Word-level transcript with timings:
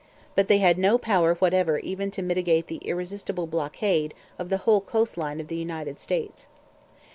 But 0.33 0.47
they 0.47 0.57
had 0.57 0.79
no 0.79 0.97
power 0.97 1.35
whatever 1.35 1.77
even 1.77 2.09
to 2.09 2.23
mitigate 2.23 2.65
the 2.65 2.77
irresistible 2.77 3.45
blockade 3.45 4.15
of 4.39 4.49
the 4.49 4.57
whole 4.65 4.81
coast 4.81 5.15
line 5.15 5.39
of 5.39 5.47
the 5.47 5.57
United 5.57 5.99
States. 5.99 6.47